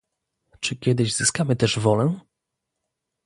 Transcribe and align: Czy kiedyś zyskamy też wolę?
Czy 0.59 0.75
kiedyś 0.75 1.15
zyskamy 1.15 1.55
też 1.55 1.79
wolę? 1.79 2.19